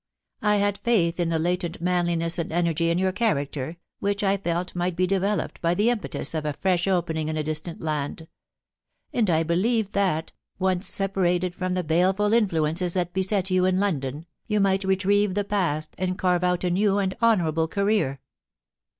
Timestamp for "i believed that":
9.29-10.31